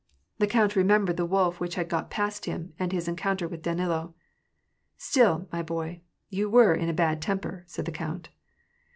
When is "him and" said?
2.45-2.91